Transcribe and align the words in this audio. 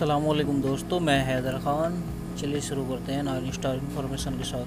असलकुम 0.00 0.62
दोस्तों, 0.62 1.00
मैं 1.00 1.24
हैदर 1.24 1.52
ख़ान। 1.52 2.04
चलिए 2.40 2.60
शुरू 2.60 2.84
करते 2.84 3.12
हैं 3.12 3.22
नाइन 3.22 3.52
स्टार 3.52 3.76
इन्फॉर्मेशन 3.76 4.30
के 4.30 4.44
साथ। 4.44 4.66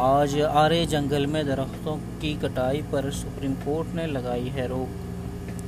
आज 0.00 0.40
आरे 0.40 0.86
जंगल 0.86 1.26
में 1.26 1.46
दरख्तों 1.46 1.96
की 1.96 2.34
कटाई 2.34 2.82
पर 2.82 3.10
सुप्रीम 3.10 3.54
कोर्ट 3.54 3.88
ने 3.88 4.06
लगाई 4.06 4.40
है 4.40 4.68
रोक। 4.68 4.88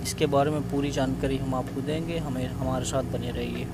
इसके 0.02 0.26
बारे 0.26 0.50
में 0.50 0.70
पूरी 0.70 0.90
जानकारी 0.90 1.36
हम 1.36 1.54
आपको 1.54 1.80
देंगे। 1.80 2.18
हमें, 2.18 2.46
हमारे 2.46 2.84
साथ 2.84 3.02
बने 3.02 3.30
रहिए। 3.30 3.66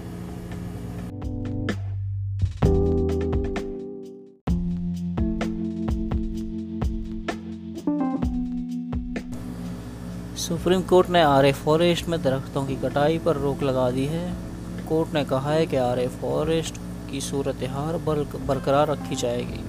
सुप्रीम 10.37 10.83
कोर्ट 10.83 11.11
ने 11.11 11.23
आर 11.23 11.52
फॉरेस्ट 11.52 12.09
में 12.09 12.23
दरख्तों 12.23 12.65
की 12.66 12.77
कटाई 12.77 13.19
पर 13.19 13.37
रोक 13.37 13.62
लगा 13.62 13.91
दी 13.91 14.05
है। 14.06 14.34
कोर्ट 14.88 15.15
ने 15.15 15.24
कहा 15.24 15.52
है 15.52 15.66
कि 15.66 15.77
आर 15.77 16.07
फॉरेस्ट 16.09 16.74
की 17.10 17.20
सूरत 17.20 17.62
हाल 17.70 17.97
बरकरार 18.47 18.88
रखी 18.88 19.15
जाएगी। 19.15 19.62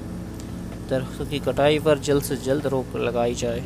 दरख्तों 0.90 1.26
की 1.26 1.40
कटाई 1.40 1.80
पर 1.80 2.00
जल्द 2.00 2.24
से 2.24 2.36
जल्द 2.38 2.68
रोक 2.68 2.96
लगाई 2.96 3.36
जाए। 3.36 3.62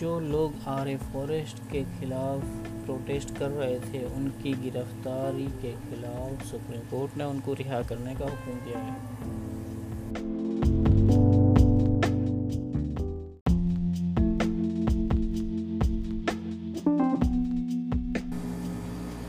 जो 0.00 0.20
लोग 0.20 0.52
आर 0.66 0.96
फॉरेस्ट 1.12 1.58
के 1.72 1.82
खिलाफ 1.84 2.79
प्रोटेस्ट 2.90 3.30
कर 3.38 3.48
रहे 3.48 3.78
थे, 3.80 4.04
उनकी 4.04 4.52
गिरफ्तारी 4.52 5.46
के 5.46 5.72
खिलाफ 5.72 6.44
सुप्रीम 6.44 6.80
कोर्ट 6.80 7.16
ने 7.16 7.24
उनको 7.24 7.52
रिहा 7.52 7.82
करने 7.82 8.14
का 8.14 8.24
हुक्म 8.24 8.52
दिया 8.64 8.78
है। 8.78 8.94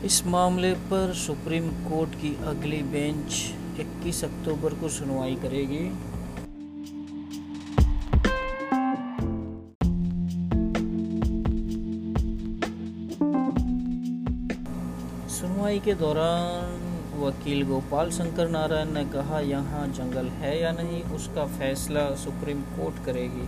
इस 0.04 0.26
मामले 0.26 0.72
पर 0.72 1.12
सुप्रीम 1.14 1.68
कोर्ट 1.68 2.14
की 2.14 2.36
अगली 2.44 2.82
बेंच 2.82 3.54
21 3.80 4.24
अक्टूबर 4.24 4.74
को 4.74 4.88
सुनवाई 4.88 5.34
करेगी। 5.34 5.84
सुनवाई 15.42 15.78
के 15.78 15.94
दौरान 15.94 16.82
वकील 17.20 17.62
गोपाल 17.66 18.10
शंकर 18.10 18.48
नारायण 18.48 18.90
ने 18.92 19.04
कहा, 19.04 19.40
यहाँ 19.40 19.86
जंगल 19.88 20.26
है 20.40 20.52
या 20.60 20.70
नहीं, 20.72 21.02
उसका 21.14 21.46
फैसला 21.54 22.04
सुप्रीम 22.14 22.60
कोर्ट 22.76 23.04
करेगी। 23.04 23.46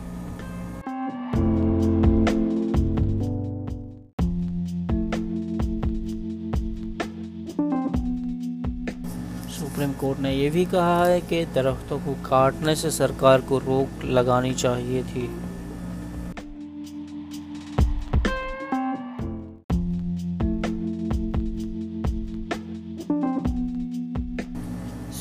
सुप्रीम 9.52 9.92
कोर्ट 9.92 10.18
ने 10.18 10.34
यह 10.34 10.50
भी 10.50 10.64
कहा 10.66 11.04
है 11.04 11.20
कि 11.20 11.44
दरख्तों 11.54 11.98
को 11.98 12.14
काटने 12.24 12.74
से 12.74 12.90
सरकार 12.90 13.40
को 13.40 13.58
रोक 13.60 14.04
लगानी 14.04 14.54
चाहिए 14.56 15.02
थी। 15.04 15.30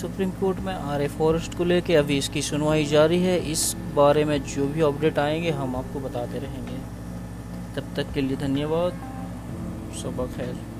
सुप्रीम 0.03 0.29
कोर्ट 0.29 0.59
में 0.59 0.73
आर 0.73 1.01
ए 1.01 1.07
फॉरेस्ट 1.07 1.57
को 1.57 1.63
लेकर 1.63 1.95
अभी 1.95 2.17
इसकी 2.17 2.41
सुनवाई 2.41 2.85
जारी 2.85 3.19
है। 3.19 3.51
इस 3.51 3.75
बारे 3.95 4.25
में 4.25 4.43
जो 4.43 4.67
भी 4.67 4.81
अपडेट 4.81 5.19
आएँगे, 5.19 5.49
हम 5.49 5.75
आपको 5.75 5.99
बताते 5.99 6.39
रहेंगे। 6.39 6.77
तब 7.75 7.87
तक 7.95 8.13
के 8.13 8.21
लिए 8.21 8.37
धन्यवाद। 8.37 8.91
सुबह 10.01 10.27
खैर। 10.27 10.72